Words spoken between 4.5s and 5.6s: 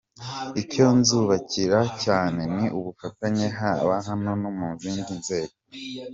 mu zindi nzego.”